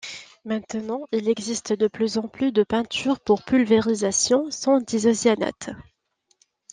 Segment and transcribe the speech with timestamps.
[0.45, 5.69] Maintenant, il existe de plus en plus de peintures pour pulvérisation sans di-isocyanates.